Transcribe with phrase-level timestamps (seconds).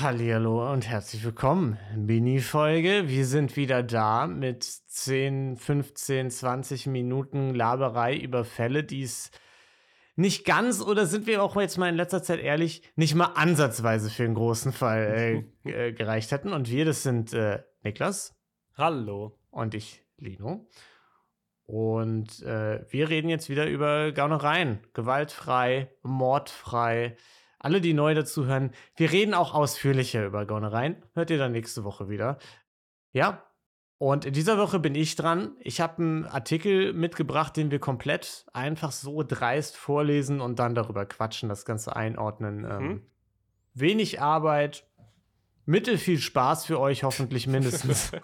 [0.00, 1.76] Hallihallo und herzlich willkommen.
[1.94, 3.02] Mini-Folge.
[3.08, 9.30] Wir sind wieder da mit 10, 15, 20 Minuten Laberei über Fälle, die es
[10.16, 14.08] nicht ganz, oder sind wir auch jetzt mal in letzter Zeit ehrlich, nicht mal ansatzweise
[14.08, 16.54] für einen großen Fall äh, äh, gereicht hätten.
[16.54, 18.34] Und wir, das sind äh, Niklas.
[18.78, 19.38] Hallo.
[19.50, 20.66] Und ich, Lino.
[21.66, 24.80] Und äh, wir reden jetzt wieder über Gaunereien.
[24.94, 27.18] Gewaltfrei, mordfrei.
[27.60, 30.96] Alle, die neu dazuhören, wir reden auch ausführlicher über Gaunereien.
[31.14, 32.38] Hört ihr dann nächste Woche wieder.
[33.12, 33.44] Ja.
[33.98, 35.52] Und in dieser Woche bin ich dran.
[35.60, 41.04] Ich habe einen Artikel mitgebracht, den wir komplett einfach so dreist vorlesen und dann darüber
[41.04, 42.64] quatschen, das Ganze einordnen.
[42.64, 43.02] Ähm, Mhm.
[43.74, 44.89] wenig Arbeit,
[45.70, 48.12] mittel viel Spaß für euch hoffentlich mindestens.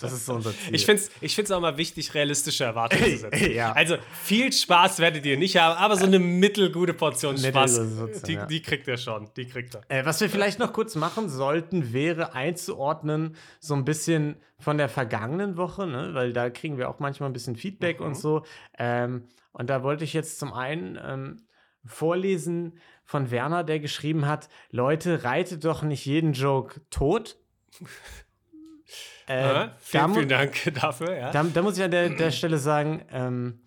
[0.00, 0.74] Das ist so unser Ziel.
[0.74, 3.52] Ich finde es ich find's auch mal wichtig, realistische Erwartungen zu setzen.
[3.52, 3.72] Ja.
[3.72, 8.32] Also viel Spaß werdet ihr nicht haben, aber so eine mittelgute Portion Spaß, Mittelgute, die,
[8.34, 8.46] ja.
[8.46, 9.28] die kriegt ihr schon.
[9.36, 9.82] Die kriegt er.
[9.88, 14.88] Äh, was wir vielleicht noch kurz machen sollten, wäre einzuordnen, so ein bisschen von der
[14.88, 16.10] vergangenen Woche, ne?
[16.12, 18.44] weil da kriegen wir auch manchmal ein bisschen Feedback und so.
[18.78, 21.42] Ähm, und da wollte ich jetzt zum einen ähm,
[21.84, 22.78] vorlesen
[23.08, 27.36] von Werner, der geschrieben hat: Leute, reitet doch nicht jeden Joke tot.
[29.26, 31.14] Äh, Aha, da vielen, vielen Dank dafür.
[31.14, 31.30] Ja.
[31.30, 33.60] Da, da muss ich an der, der Stelle sagen, ähm,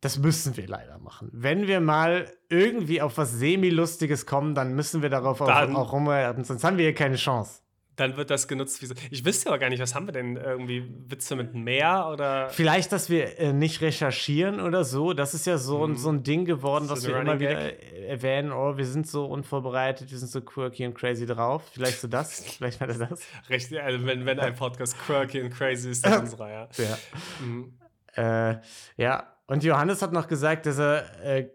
[0.00, 1.28] das müssen wir leider machen.
[1.32, 5.92] Wenn wir mal irgendwie auf was Semi-Lustiges kommen, dann müssen wir darauf auch, Dann- auch
[5.92, 7.62] rumreiten, sonst haben wir hier keine Chance.
[7.98, 8.94] Dann wird das genutzt wie so.
[9.10, 10.36] Ich wüsste aber gar nicht, was haben wir denn?
[10.36, 12.48] Irgendwie Witze mit Meer oder.
[12.48, 15.14] Vielleicht, dass wir äh, nicht recherchieren oder so.
[15.14, 18.06] Das ist ja so, ein so ein Ding geworden, So wir immer Running wieder äh,
[18.06, 18.52] erwähnen.
[18.52, 21.64] Oh, wir sind so unvorbereitet, wir sind so quirky und crazy drauf.
[21.72, 22.44] Vielleicht so das.
[22.56, 23.20] Vielleicht war das das.
[23.50, 26.68] Recht, also wenn, wenn ein Podcast quirky und crazy ist, dann unserer, ja.
[26.78, 26.98] Ja.
[27.44, 27.72] Mhm.
[28.14, 28.60] Äh,
[28.96, 31.48] ja, und Johannes hat noch gesagt, dass er äh,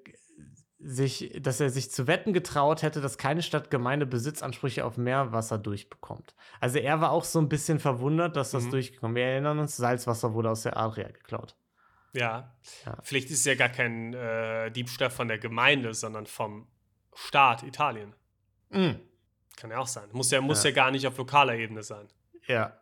[0.86, 6.36] sich, dass er sich zu wetten getraut hätte, dass keine Stadtgemeinde Besitzansprüche auf Meerwasser durchbekommt.
[6.59, 8.72] Also er war auch so ein bisschen verwundert, dass das Mhm.
[8.72, 9.16] durchgekommen.
[9.16, 11.56] Wir erinnern uns, Salzwasser wurde aus der Adria geklaut.
[12.14, 12.53] Ja.
[12.86, 12.98] Ja.
[13.02, 16.68] Vielleicht ist es ja gar kein äh, Diebstahl von der Gemeinde, sondern vom
[17.16, 18.13] Staat Italien.
[18.69, 18.91] Mm,
[19.56, 20.09] Kann ja auch sein.
[20.12, 20.69] Muss ja, muss Ja.
[20.69, 20.75] ja.
[20.75, 22.08] gar nicht auf lokaler Ebene sein.
[22.47, 22.78] ja.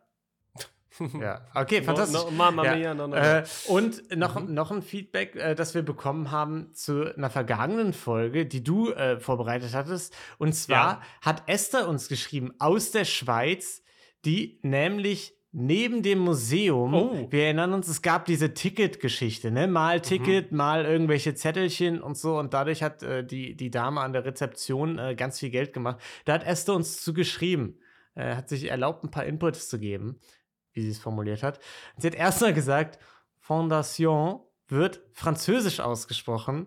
[1.20, 2.18] Ja, okay, fantastisch.
[2.20, 3.16] No, no, Mamma Ja, mia, no, no.
[3.16, 4.54] Äh, und noch, Mhm.
[4.54, 9.18] noch ein Feedback, äh, das wir bekommen haben zu einer vergangenen Folge, die du äh,
[9.20, 10.14] vorbereitet hattest.
[10.38, 11.02] Und zwar Ja.
[11.22, 13.82] hat Esther uns geschrieben aus der Schweiz,
[14.24, 17.26] die nämlich neben dem Museum, Oh.
[17.30, 19.66] wir erinnern uns, es gab diese Ticketgeschichte, ne?
[19.68, 20.02] Mal Mhm.
[20.02, 22.38] Ticket, mal irgendwelche Zettelchen und so.
[22.38, 26.00] Und dadurch hat äh, die, die Dame an der Rezeption äh, ganz viel Geld gemacht.
[26.24, 27.78] Da hat Esther uns zugeschrieben,
[28.14, 30.20] äh, hat sich erlaubt, ein paar Inputs zu geben
[30.72, 31.60] wie sie es formuliert hat.
[31.96, 32.98] Sie hat erstmal gesagt,
[33.38, 36.66] Fondation wird französisch ausgesprochen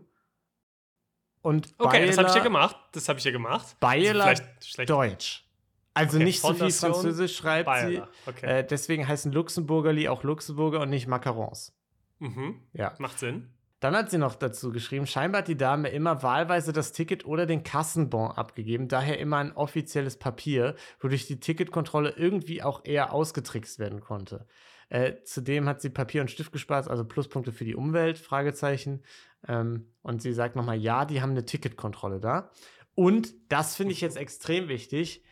[1.42, 2.76] und Okay, das habe ich ja gemacht.
[2.94, 3.78] Das habe ich ja gemacht.
[3.80, 4.44] Bayer Also.
[4.86, 5.46] Deutsch.
[5.94, 7.88] Also Okay, nicht so viel Fondation Französisch schreibt Bayer.
[7.90, 8.02] sie.
[8.30, 8.60] Okay.
[8.60, 11.74] Äh, deswegen heißen Luxemburgerli auch Luxemburger und nicht Macarons.
[12.20, 12.62] mhm.
[12.74, 12.94] Ja.
[13.00, 13.54] Macht Sinn.
[13.86, 17.46] Dann hat sie noch dazu geschrieben, scheinbar hat die Dame immer wahlweise das Ticket oder
[17.46, 23.78] den Kassenbon abgegeben, daher immer ein offizielles Papier, wodurch die Ticketkontrolle irgendwie auch eher ausgetrickst
[23.78, 24.48] werden konnte.
[24.90, 29.04] Äh, zudem hat sie Papier und Stift gespart, also Pluspunkte für die Umwelt, Fragezeichen.
[29.48, 32.50] Ähm, und sie sagt nochmal, ja, die haben eine Ticketkontrolle da.
[32.96, 35.24] Und das finde ich jetzt extrem wichtig.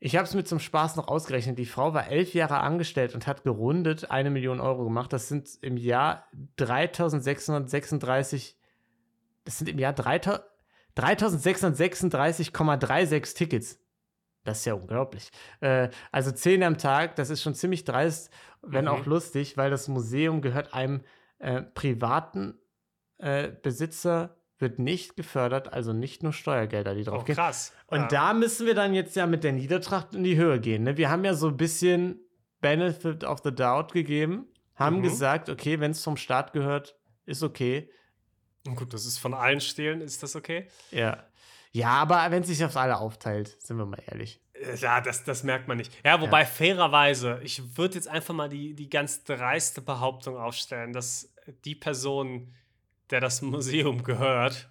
[0.00, 1.58] Ich habe es mir zum Spaß noch ausgerechnet.
[1.58, 5.12] Die Frau war elf Jahre angestellt und hat gerundet eine Million Euro gemacht.
[5.12, 6.24] Das sind im Jahr
[6.56, 8.56] 3636,
[9.44, 10.42] das sind im Jahr 3000
[10.96, 13.78] 3636,36 Tickets.
[14.44, 15.30] Das ist ja unglaublich.
[15.60, 18.30] Äh, also 10 am Tag, das ist schon ziemlich dreist,
[18.62, 18.90] wenn Mhm.
[18.90, 21.02] auch lustig, weil das Museum gehört einem
[21.38, 22.58] äh, privaten
[23.18, 27.36] äh, Besitzer, wird nicht gefördert, also nicht nur Steuergelder, die drauf Oh, gehen.
[27.36, 27.72] krass.
[27.86, 28.08] Und ja.
[28.08, 30.82] da müssen wir dann jetzt ja mit der Niedertracht in die Höhe gehen.
[30.84, 30.96] Ne?
[30.96, 32.20] Wir haben ja so ein bisschen
[32.60, 35.02] Benefit of the Doubt gegeben, haben Mhm.
[35.02, 37.90] gesagt, okay, wenn es vom Staat gehört, ist okay.
[38.74, 40.66] Gut, das ist von allen Stehlen, ist das okay?
[40.90, 41.24] Ja.
[41.70, 44.40] Ja, aber wenn es sich aufs alle aufteilt, sind wir mal ehrlich.
[44.80, 45.92] Ja, das, das merkt man nicht.
[46.04, 51.32] Ja, wobei fairerweise, ich würde jetzt einfach mal die, die ganz dreiste Behauptung aufstellen, dass
[51.64, 52.54] die Person,
[53.10, 54.70] der das Museum gehört,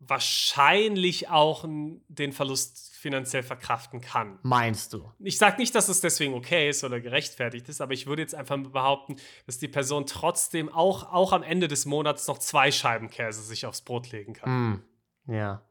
[0.00, 1.64] wahrscheinlich auch
[2.08, 4.38] den Verlust finanziell verkraften kann.
[4.42, 5.10] Meinst du?
[5.18, 8.34] Ich sage nicht, dass es deswegen okay ist oder gerechtfertigt ist, aber ich würde jetzt
[8.34, 9.16] einfach behaupten,
[9.46, 13.66] dass die Person trotzdem auch, auch am Ende des Monats noch zwei Scheiben Käse sich
[13.66, 14.82] aufs Brot legen kann.
[15.26, 15.62] Hm, ja.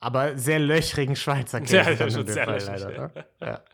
[0.00, 1.76] Aber sehr löchrigen Schweizer Käse.
[1.76, 3.26] Ja, das schon sehr Fall löchrig, leider, ne?
[3.40, 3.64] ja.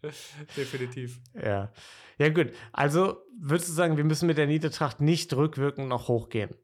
[0.56, 1.20] Definitiv.
[1.34, 1.72] ja.
[2.18, 2.52] Ja, gut.
[2.72, 6.54] Also würdest du sagen, wir müssen mit der Niedertracht nicht rückwirkend noch hochgehen?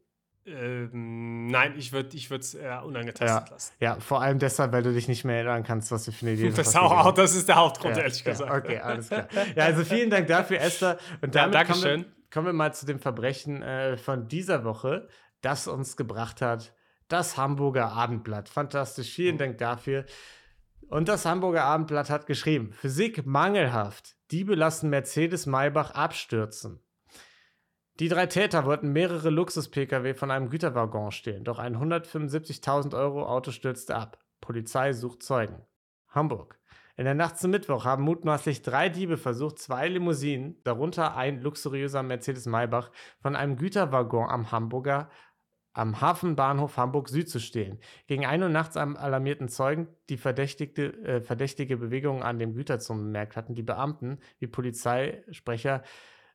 [0.46, 3.52] Ähm, nein, ich würde ich es äh, unangetastet ja.
[3.52, 3.72] lassen.
[3.80, 6.34] Ja, vor allem deshalb, weil du dich nicht mehr erinnern kannst, was du für eine
[6.34, 8.52] Idee das, auch, auch, das ist der Hauptgrund, ja, ehrlich ja, gesagt.
[8.52, 9.26] Okay, alles klar.
[9.56, 10.98] Ja, also vielen Dank dafür, Esther.
[11.22, 15.08] Und damit ja, kommen, wir, kommen wir mal zu dem Verbrechen äh, von dieser Woche,
[15.40, 16.74] das uns gebracht hat.
[17.08, 18.48] Das Hamburger Abendblatt.
[18.50, 19.38] Fantastisch, vielen mhm.
[19.38, 20.04] Dank dafür.
[20.88, 24.16] Und das Hamburger Abendblatt hat geschrieben: Physik mangelhaft.
[24.30, 26.80] Diebe lassen Mercedes Maybach abstürzen.
[28.00, 33.52] Die drei Täter wollten mehrere Luxus-Pkw von einem Güterwaggon stehlen, doch ein 175.000 Euro Auto
[33.52, 34.18] stürzte ab.
[34.40, 35.62] Polizei sucht Zeugen.
[36.08, 36.58] Hamburg.
[36.96, 42.02] In der Nacht zum Mittwoch haben mutmaßlich drei Diebe versucht, zwei Limousinen, darunter ein luxuriöser
[42.02, 45.08] Mercedes Maybach, von einem Güterwaggon am Hamburger
[45.72, 47.80] am Hafenbahnhof Hamburg Süd zu stehlen.
[48.06, 53.36] Gegen 1 Uhr nachts alarmierten Zeugen, die verdächtige, äh, verdächtige Bewegungen an dem Güterzug bemerkt
[53.36, 53.54] hatten.
[53.54, 55.82] Die Beamten, wie Polizeisprecher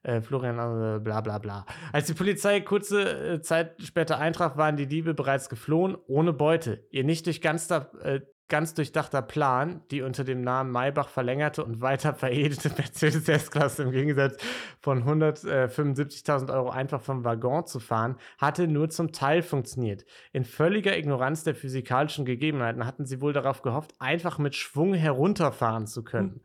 [0.04, 1.66] äh, Florian, äh, bla bla bla.
[1.92, 6.86] Als die Polizei kurze äh, Zeit später eintraf, waren die Diebe bereits geflohen, ohne Beute.
[6.90, 11.82] Ihr nicht durch ganz, äh, ganz durchdachter Plan, die unter dem Namen Maybach verlängerte und
[11.82, 14.38] weiter veredelte Mercedes S-Klasse im Gegensatz
[14.82, 20.06] von 175.000 Euro einfach vom Waggon zu fahren, hatte nur zum Teil funktioniert.
[20.32, 25.88] In völliger Ignoranz der physikalischen Gegebenheiten hatten sie wohl darauf gehofft, einfach mit Schwung herunterfahren
[25.88, 26.42] zu können.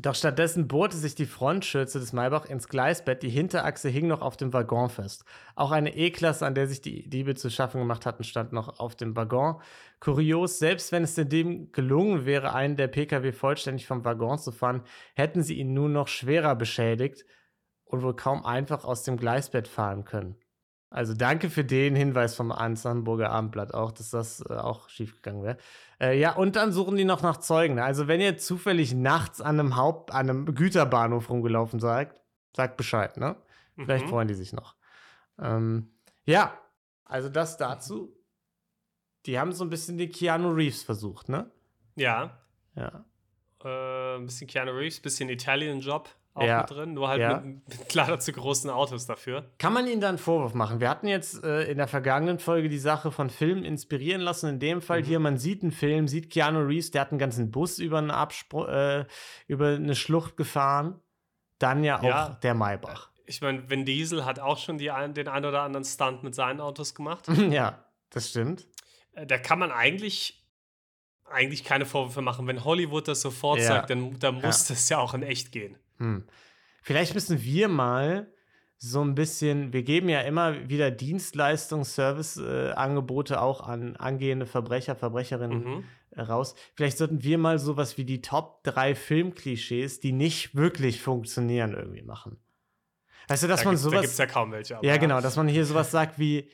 [0.00, 4.36] Doch stattdessen bohrte sich die Frontschürze des Maybach ins Gleisbett, die Hinterachse hing noch auf
[4.36, 5.24] dem Waggon fest.
[5.56, 8.94] Auch eine E-Klasse, an der sich die Diebe zu schaffen gemacht hatten, stand noch auf
[8.94, 9.60] dem Waggon.
[9.98, 14.52] Kurios, selbst wenn es den Dieben gelungen wäre, einen der Pkw vollständig vom Waggon zu
[14.52, 14.84] fahren,
[15.14, 17.24] hätten sie ihn nun noch schwerer beschädigt
[17.84, 20.36] und wohl kaum einfach aus dem Gleisbett fahren können.
[20.90, 25.58] Also danke für den Hinweis vom Hamburger Abendblatt auch, dass das äh, auch schiefgegangen wäre.
[26.00, 27.78] Äh, ja, und dann suchen die noch nach Zeugen.
[27.78, 32.14] Also wenn ihr zufällig nachts an einem Haupt, an einem Güterbahnhof rumgelaufen seid,
[32.56, 33.36] sagt Bescheid, ne?
[33.76, 34.10] Vielleicht mhm.
[34.10, 34.74] freuen die sich noch.
[35.38, 35.90] Ähm,
[36.24, 36.58] ja,
[37.04, 38.14] also das dazu.
[39.26, 41.50] Die haben so ein bisschen die Keanu Reeves versucht, ne?
[41.96, 42.38] Ja.
[42.74, 43.04] Ja.
[43.62, 46.08] Äh, ein bisschen Keanu Reeves, bisschen Italian-Job
[46.38, 46.60] auch ja.
[46.60, 47.40] mit drin, nur halt ja.
[47.40, 49.50] mit, mit leider zu großen Autos dafür.
[49.58, 50.80] Kann man ihnen dann einen Vorwurf machen?
[50.80, 54.48] Wir hatten jetzt äh, in der vergangenen Folge die Sache von Filmen inspirieren lassen.
[54.48, 55.04] In dem Fall mhm.
[55.04, 58.10] hier, man sieht einen Film, sieht Keanu Reeves, der hat einen ganzen Bus über, einen
[58.10, 59.04] Abspr äh,
[59.46, 61.00] über eine Schlucht gefahren.
[61.58, 62.38] Dann ja auch ja.
[62.42, 63.10] der Maybach.
[63.26, 66.60] Ich meine, Vin Diesel hat auch schon die den ein oder anderen Stunt mit seinen
[66.60, 67.26] Autos gemacht.
[67.50, 68.66] ja, das stimmt.
[69.12, 70.38] Äh, da kann man eigentlich
[71.30, 72.46] eigentlich keine Vorwürfe machen.
[72.46, 73.66] Wenn Hollywood das sofort ja.
[73.66, 74.74] sagt, dann, dann muss ja.
[74.74, 75.76] das ja auch in echt gehen.
[75.98, 76.24] Hm.
[76.82, 78.32] Vielleicht müssen wir mal
[78.78, 84.94] so ein bisschen, wir geben ja immer wieder Dienstleistungs-, Service-Angebote äh, auch an angehende Verbrecher,
[84.94, 86.20] Verbrecherinnen mhm.
[86.20, 86.54] raus.
[86.74, 92.02] Vielleicht sollten wir mal sowas wie die Top 3 Filmklischees, die nicht wirklich funktionieren, irgendwie
[92.02, 92.38] machen.
[93.26, 93.94] Weißt du, dass da man sowas.
[93.94, 94.78] Da gibt es ja kaum welche.
[94.80, 96.48] ja, genau, dass man hier sowas sagt wie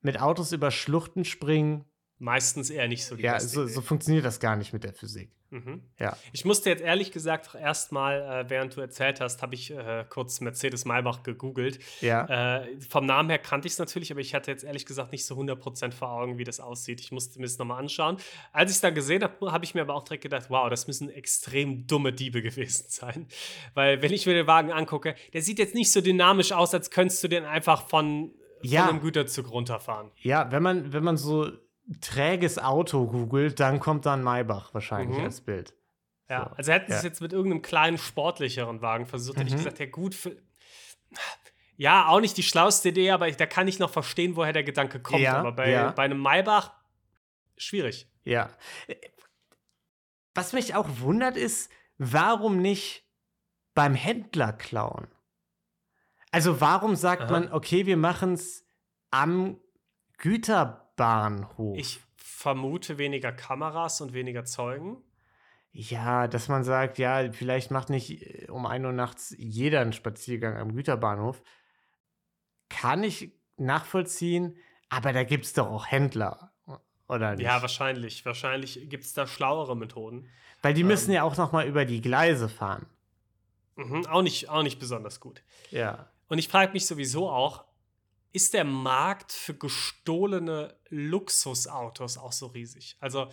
[0.00, 1.84] mit Autos über Schluchten springen,
[2.18, 5.32] meistens eher nicht so die Ja, so, so, funktioniert das gar nicht mit der Physik.
[5.50, 5.82] Mhm.
[5.98, 6.16] Ja.
[6.32, 10.40] Ich musste jetzt ehrlich gesagt erstmal, äh, während du erzählt hast, habe ich äh, kurz
[10.40, 11.78] Mercedes Maybach gegoogelt.
[12.00, 12.58] Ja.
[12.58, 15.24] Äh, vom Namen her kannte ich es natürlich, aber ich hatte jetzt ehrlich gesagt nicht
[15.24, 17.00] so 100% vor Augen, wie das aussieht.
[17.00, 18.18] Ich musste mir das nochmal anschauen.
[18.52, 20.86] Als ich es da gesehen habe, habe ich mir aber auch direkt gedacht, wow, das
[20.86, 23.26] müssen extrem dumme Diebe gewesen sein.
[23.72, 26.90] Weil wenn ich mir den Wagen angucke, der sieht jetzt nicht so dynamisch aus, als
[26.90, 28.82] könntest du den einfach von, ja.
[28.82, 30.10] von einem Güterzug runterfahren.
[30.20, 31.50] Ja, wenn man, wenn man so
[32.00, 35.24] träges Auto googelt, dann kommt dann Maybach wahrscheinlich mhm.
[35.24, 35.74] als Bild.
[36.28, 36.56] Ja, so.
[36.56, 39.58] also hätten sie es jetzt mit irgendeinem kleinen, sportlicheren Wagen versucht, hätte ich mhm.
[39.58, 40.36] gesagt, ja gut, für,
[41.76, 44.64] ja, auch nicht die schlauste Idee, aber ich, da kann ich noch verstehen, woher der
[44.64, 45.22] Gedanke kommt.
[45.22, 45.92] Ja, aber bei, ja.
[45.92, 46.72] bei einem Maybach,
[47.56, 48.10] schwierig.
[48.24, 48.50] Ja.
[50.34, 53.04] Was mich auch wundert ist, warum nicht
[53.74, 55.08] beim Händler klauen?
[56.30, 57.30] Also warum sagt Aha.
[57.30, 58.66] man, okay, wir machen es
[59.10, 59.58] am
[60.18, 60.87] Güterbahnhof?
[60.98, 61.78] Bahnhof.
[61.78, 64.98] Ich vermute weniger Kameras und weniger Zeugen.
[65.72, 69.92] Ja, dass man sagt, ja, vielleicht macht nicht äh, um 1 Uhr nachts jeder einen
[69.94, 71.42] Spaziergang am Güterbahnhof.
[72.68, 74.56] Kann ich nachvollziehen,
[74.90, 76.52] aber da gibt es doch auch Händler,
[77.08, 77.44] oder nicht?
[77.44, 78.24] Ja, wahrscheinlich.
[78.26, 80.28] Wahrscheinlich gibt es da schlauere Methoden.
[80.62, 82.86] Weil die müssen ähm, ja auch noch mal über die Gleise fahren.
[83.76, 85.42] Mhm, auch, nicht, auch nicht besonders gut.
[85.70, 86.10] Ja.
[86.28, 87.64] Und ich frage mich sowieso auch,
[88.32, 92.96] ist der Markt für gestohlene Luxusautos auch so riesig.
[93.00, 93.28] Also,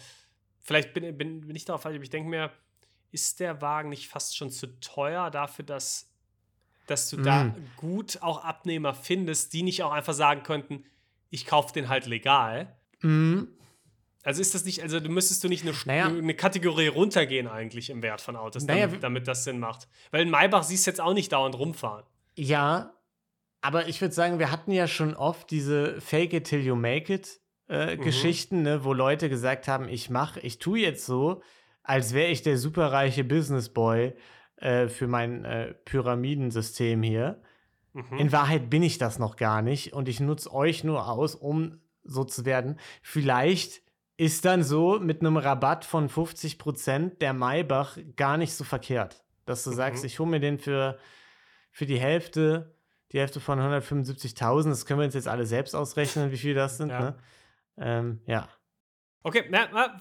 [0.61, 2.51] vielleicht bin, bin, bin ich darauf falsch, aber ich denke mir,
[3.11, 6.11] ist der Wagen nicht fast schon zu teuer dafür, dass,
[6.87, 7.23] dass du mm.
[7.23, 10.85] da gut auch Abnehmer findest, die nicht auch einfach sagen könnten,
[11.29, 12.75] ich kaufe den halt legal?
[13.01, 13.43] Mm.
[14.23, 16.07] Also ist das nicht, also du müsstest du nicht eine, naja.
[16.07, 19.87] eine Kategorie runtergehen eigentlich im Wert von Autos, naja, damit, damit, das Sinn macht.
[20.09, 22.05] Weil in Maybach siehst du jetzt auch nicht dauernd rumfahren.
[22.35, 22.94] Ja,
[23.65, 27.12] Aber ich würde sagen, wir hatten ja schon oft diese Fake it till you make
[27.13, 28.01] it äh, Mhm.
[28.01, 31.41] Geschichten, ne, wo Leute gesagt haben, ich mache, ich tue jetzt so,
[31.81, 34.13] als wäre ich der superreiche Business Boy
[34.57, 37.41] äh, für mein äh, Pyramidensystem hier.
[37.93, 38.17] Mhm.
[38.17, 41.79] In Wahrheit bin ich das noch gar nicht und ich nutze euch nur aus, um
[42.03, 42.79] so zu werden.
[43.01, 43.81] Vielleicht
[44.17, 49.24] ist dann so mit einem Rabatt von 50% der Maybach gar nicht so verkehrt.
[49.45, 50.07] Dass du sagst, Mhm.
[50.07, 50.98] ich hole mir den für,
[51.72, 52.75] für die Hälfte,
[53.15, 54.69] die Hälfte von 175.000.
[54.69, 56.89] Das können wir uns jetzt alle selbst ausrechnen, wie viel das sind.
[56.89, 57.00] Ja.
[57.00, 57.15] Ne?
[57.77, 58.50] Ähm, ja.
[59.24, 59.50] Okay,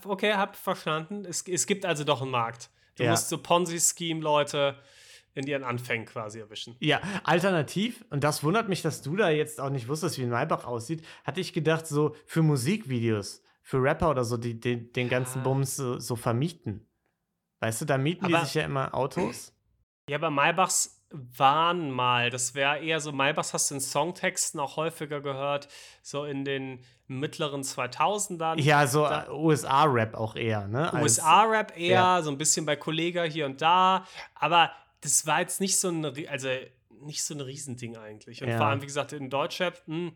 [0.04, 1.24] okay, hab verstanden.
[1.24, 2.70] Es, es gibt also doch einen Markt.
[2.96, 3.12] Du Ja.
[3.12, 4.76] musst so Ponzi-Scheme-Leute
[5.34, 6.76] in ihren Anfängen quasi erwischen.
[6.80, 10.28] Ja, alternativ, und das wundert mich, dass du da jetzt auch nicht wusstest, wie ein
[10.30, 15.08] Maybach aussieht, hatte ich gedacht, so für Musikvideos, für Rapper oder so, die, die den
[15.08, 15.44] ganzen Ja.
[15.44, 16.86] Bums so, so vermieten.
[17.60, 19.52] Weißt du, da mieten die Aber- sich ja immer Autos.
[20.08, 21.03] Ja, aber Maybachs
[21.36, 25.68] waren mal, das wäre eher so, Maybachs hast du in Songtexten auch häufiger gehört,
[26.02, 28.60] so in den mittleren 2000ern.
[28.60, 30.90] Ja, so äh, USA-Rap auch eher, ne?
[30.94, 32.22] USA-Rap eher, ja.
[32.22, 34.06] so ein bisschen bei Kollega hier und da.
[34.34, 36.48] Aber das war jetzt nicht so ein, also
[37.02, 38.42] nicht so ein Riesending eigentlich.
[38.42, 38.56] Und Ja.
[38.56, 40.12] vor allem, wie gesagt, in Deutschrap, hm,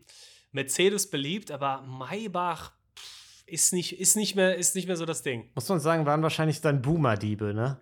[0.51, 5.21] Mercedes beliebt, aber Maybach pff, ist nicht, ist, nicht mehr, ist nicht mehr so das
[5.21, 5.49] Ding.
[5.53, 7.79] Muss man sagen, waren wahrscheinlich dann Boomer-Diebe, ne?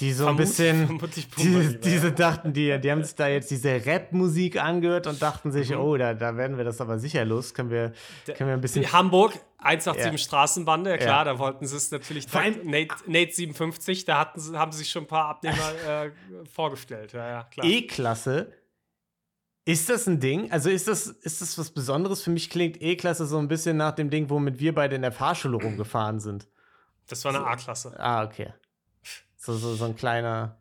[0.00, 0.98] Die so ein bisschen.
[1.38, 5.70] Die, diese dachten, die, die haben sich da jetzt diese Rap-Musik angehört und dachten sich,
[5.70, 5.76] Mhm.
[5.76, 7.52] oh, da, da werden wir das aber sicher los.
[7.54, 7.92] Können wir,
[8.24, 10.18] können wir ein bisschen Hamburg, 187 Ja.
[10.18, 11.32] Straßenbande, ja klar, Ja.
[11.32, 12.26] da wollten sie es natürlich.
[12.26, 15.56] Vor allem- Nate, Nate 57, da hatten sie, haben sie sich schon ein paar Abnehmer
[15.88, 16.10] äh,
[16.52, 17.12] vorgestellt.
[17.12, 17.66] Ja, ja, klar.
[17.66, 18.50] E-Klasse.
[19.64, 20.50] Ist das ein Ding?
[20.50, 22.22] Also ist das, ist das was Besonderes?
[22.22, 25.12] Für mich klingt E-Klasse so ein bisschen nach dem Ding, womit wir beide in der
[25.12, 26.48] Fahrschule rumgefahren sind.
[27.08, 27.94] Das war eine A-Klasse.
[27.98, 28.52] Ah, okay.
[29.42, 30.56] So, so, so ein kleiner.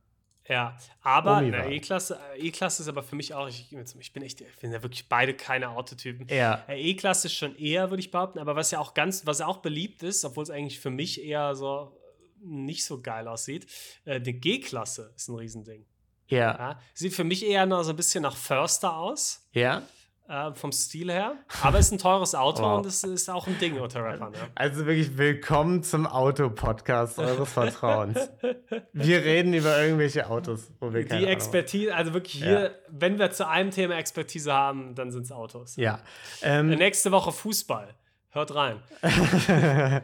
[0.47, 1.43] Ja, aber.
[1.43, 4.81] E-Klasse äh, E-Klasse ist aber für mich auch, ich, ich bin echt, ich bin ja
[4.81, 6.27] wirklich beide keine Autotypen.
[6.29, 6.63] Ja.
[6.67, 9.45] Äh, E-Klasse ist schon eher, würde ich behaupten, aber was ja auch ganz, was ja
[9.45, 11.95] auch beliebt ist, obwohl es eigentlich für mich eher so
[12.43, 13.67] nicht so geil aussieht,
[14.05, 15.85] äh, die G-Klasse ist ein Riesending.
[16.27, 16.57] Ja.
[16.57, 16.81] Ja?
[16.95, 19.83] Sieht für mich eher noch so ein bisschen nach Förster aus, Ja.
[20.31, 22.77] Äh, vom Stil her, aber ist ein teures Auto Wow.
[22.77, 24.31] und es ist auch ein Ding unter Rappern.
[24.33, 24.39] Ja.
[24.55, 28.17] Also wirklich willkommen zum Auto-Podcast eures Vertrauens.
[28.93, 33.31] Wir reden über irgendwelche Autos, wo wir keine Die Expertise, also wirklich hier, wenn wir
[33.31, 35.75] zu einem Thema Expertise haben, dann sind es Autos.
[35.75, 36.00] Ja.
[36.41, 37.93] Äh, Ähm, Nächste Woche Fußball.
[38.33, 38.77] Hört rein.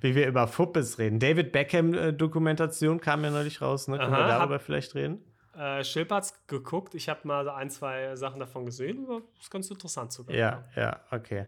[0.00, 1.18] wie wir über Fuppes reden.
[1.18, 3.98] David Beckham-Dokumentation kam ja neulich raus, ne?
[3.98, 5.18] Können wir Aha, hab- darüber vielleicht reden?
[5.56, 6.94] Äh, Schilp hat's geguckt.
[6.94, 9.04] Ich habe mal ein, zwei Sachen davon gesehen.
[9.04, 10.34] aber Ist ganz interessant sogar.
[10.34, 11.46] Ja, ja, okay.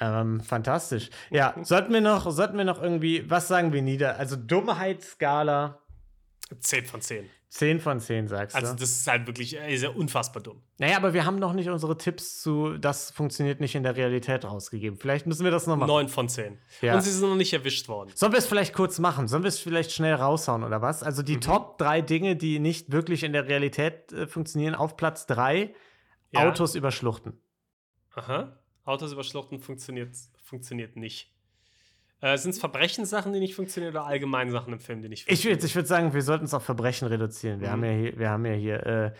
[0.00, 1.10] Ähm, fantastisch.
[1.30, 4.18] Ja, sollten wir noch, sollten wir noch irgendwie, was sagen wir nieder?
[4.18, 5.78] Also Dummheitsskala
[6.60, 7.28] 10 von 10.
[7.50, 8.60] 10 von 10, sagst du?
[8.60, 10.62] Also, das ist halt wirklich äh, ist ja unfassbar dumm.
[10.76, 14.44] naja, aber wir haben noch nicht unsere Tipps zu, das funktioniert nicht in der Realität
[14.44, 14.98] rausgegeben.
[14.98, 15.88] Vielleicht müssen wir das noch machen.
[15.88, 16.58] 9 von 10.
[16.82, 16.94] Ja.
[16.94, 18.10] Und sie sind noch nicht erwischt worden.
[18.14, 19.28] Sollen wir es vielleicht kurz machen?
[19.28, 21.02] Sollen wir es vielleicht schnell raushauen oder was?
[21.02, 21.26] Also Mhm.
[21.26, 25.74] die Top drei Dinge, die nicht wirklich in der Realität äh, funktionieren, auf Platz drei
[26.32, 26.46] Ja.
[26.48, 27.40] Autos über Schluchten.
[28.14, 28.58] Aha.
[28.84, 30.10] Autos über Schluchten funktioniert,
[30.42, 31.32] funktioniert nicht.
[32.20, 35.26] Äh, sind es Verbrechenssachen, die nicht funktionieren oder allgemein Sachen im Film, die nicht Ich
[35.28, 35.58] funktionieren?
[35.58, 37.60] würde ich würd sagen, wir sollten es auf Verbrechen reduzieren.
[37.60, 37.72] Wir Mhm.
[37.72, 39.12] haben ja hier, wir haben ja hier äh,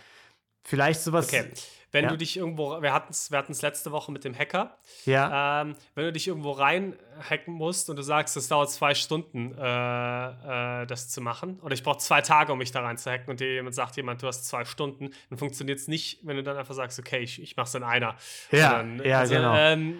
[0.64, 1.28] vielleicht sowas.
[1.28, 1.50] Okay.
[1.90, 2.10] Wenn Ja.
[2.10, 4.76] du dich irgendwo, wir hatten es wir hatten's letzte Woche mit dem Hacker,
[5.06, 9.56] Ja, ähm, wenn du dich irgendwo reinhacken musst und du sagst, es dauert zwei Stunden,
[9.56, 13.40] äh, äh, das zu machen, oder ich brauche zwei Tage, um mich da reinzuhacken und
[13.40, 16.58] dir jemand sagt, jemand, du hast zwei Stunden, dann funktioniert es nicht, wenn du dann
[16.58, 18.16] einfach sagst, okay, ich, ich mach's in einer.
[18.52, 19.54] Ja, Und ja, genau.
[19.56, 19.96] Ähm,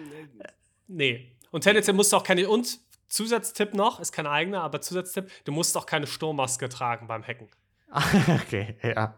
[0.87, 1.31] nee.
[1.49, 2.79] Und tendenziell musst du auch keine, und
[3.09, 7.49] Zusatztipp noch, ist kein eigener, aber Zusatztipp, du musst auch keine Sturmmaske tragen beim Hacken.
[8.45, 9.15] okay, ja.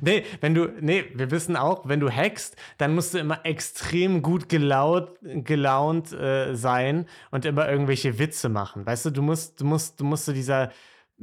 [0.00, 4.22] Nee, wenn du, nee, wir wissen auch, wenn du hackst, dann musst du immer extrem
[4.22, 8.84] gut gelaut, gelaunt äh, sein und immer irgendwelche Witze machen.
[8.84, 10.70] Weißt du, du musst, du musst, du musst so dieser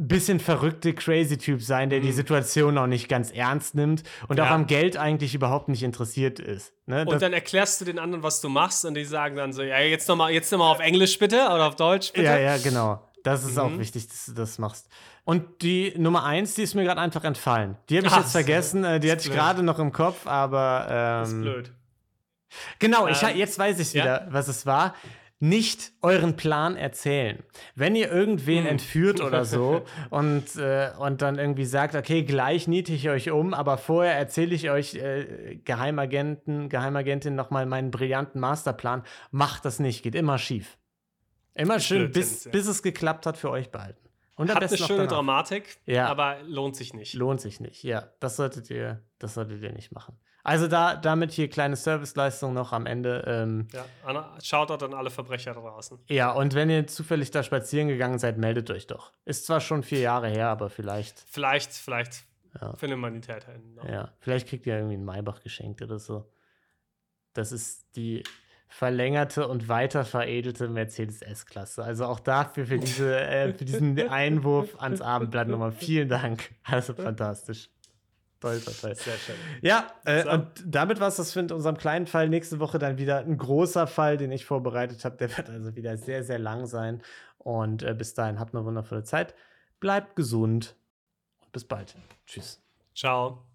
[0.08, 4.38] bisschen verrückte crazy Typ sein, der die Situation auch nicht ganz ernst nimmt und Mhm.
[4.38, 4.46] Ja.
[4.46, 6.74] auch am Geld eigentlich überhaupt nicht interessiert ist.
[6.86, 7.02] Ne?
[7.02, 9.62] Und Das- dann erklärst du den anderen, was du machst, und die sagen dann so,
[9.62, 12.26] ja, jetzt nochmal jetzt noch mal auf Englisch bitte oder auf Deutsch bitte.
[12.28, 13.06] Ja, ja, genau.
[13.24, 13.80] Das ist auch Mhm.
[13.80, 14.88] wichtig, dass du das machst.
[15.26, 17.76] Und die Nummer eins, die ist mir gerade einfach entfallen.
[17.90, 18.84] Die habe ich Ach, jetzt vergessen.
[18.86, 20.86] Äh, die hatte ich gerade noch im Kopf, aber.
[20.88, 21.74] Das ist Ähm, blöd.
[22.80, 24.04] Genau, ich, Ähm, jetzt weiß ich ja?
[24.04, 24.96] wieder, was es war.
[25.42, 27.42] Nicht euren Plan erzählen.
[27.74, 28.72] Wenn ihr irgendwen Hm.
[28.72, 33.54] entführt oder so und, äh, und dann irgendwie sagt, okay, gleich niete ich euch um,
[33.54, 40.04] aber vorher erzähle ich euch äh, Geheimagenten, Geheimagentin nochmal meinen brillanten Masterplan, macht das nicht,
[40.04, 40.78] geht immer schief.
[41.54, 44.10] Immer schön, bis, bis es geklappt hat für euch behalten.
[44.36, 45.08] Und Hat eine schöne.
[45.08, 46.08] Dramatik, Ja.
[46.08, 47.14] aber lohnt sich nicht.
[47.14, 48.08] Lohnt sich nicht, ja.
[48.22, 50.18] Das solltet ihr, das solltet ihr nicht machen.
[50.50, 53.24] Also da, damit hier kleine Serviceleistung noch am Ende.
[53.28, 53.86] Ähm, Ja,
[54.42, 56.00] Shoutout an alle Verbrecher draußen.
[56.08, 59.14] ja, und wenn ihr zufällig da spazieren gegangen seid, meldet euch doch.
[59.26, 62.24] Ist zwar schon vier Jahre her, aber vielleicht, Vielleicht, vielleicht
[62.60, 62.74] Ja.
[62.78, 63.88] findet man die TäterInnen noch.
[63.88, 66.32] ja, vielleicht kriegt ihr irgendwie einen Maybach geschenkt oder so.
[67.34, 68.24] Das ist die
[68.68, 71.84] verlängerte und weiter veredelte Mercedes S-Klasse.
[71.84, 76.52] Also auch dafür für, diese, äh, für diesen Einwurf ans Abendblatt nochmal vielen Dank.
[76.64, 77.70] Also fantastisch.
[78.40, 78.96] Toll, toll, toll.
[78.96, 79.36] Sehr schön.
[79.62, 80.32] Ja, äh, So.
[80.32, 82.30] und damit war es das für in unserem kleinen Fall.
[82.30, 85.18] Nächste Woche dann wieder ein großer Fall, den ich vorbereitet habe.
[85.18, 87.02] Der wird also wieder sehr, sehr lang sein.
[87.38, 89.36] Und äh, bis dahin habt eine wundervolle Zeit.
[89.80, 90.76] Bleibt gesund
[91.42, 91.96] und bis bald.
[92.26, 92.62] Tschüss.
[92.96, 93.49] Ciao.